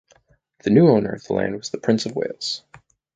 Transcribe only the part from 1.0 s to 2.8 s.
of the land was the Prince of Wales.